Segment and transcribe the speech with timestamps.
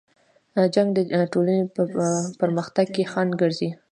[0.73, 0.99] جنګ د
[1.33, 1.81] ټولنې په
[2.41, 3.69] پرمختګ کې خنډ ګرځي.